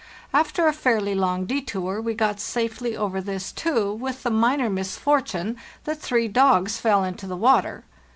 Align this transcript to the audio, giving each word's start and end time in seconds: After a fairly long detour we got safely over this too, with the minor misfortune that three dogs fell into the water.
After 0.33 0.65
a 0.65 0.73
fairly 0.73 1.13
long 1.13 1.45
detour 1.45 2.01
we 2.01 2.15
got 2.15 2.39
safely 2.39 2.97
over 2.97 3.21
this 3.21 3.51
too, 3.51 3.93
with 3.93 4.23
the 4.23 4.31
minor 4.31 4.67
misfortune 4.67 5.57
that 5.83 6.01
three 6.01 6.27
dogs 6.27 6.79
fell 6.79 7.03
into 7.03 7.27
the 7.27 7.37
water. 7.37 7.83